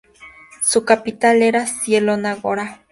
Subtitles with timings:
[0.63, 2.79] Su capital era Zielona Góra.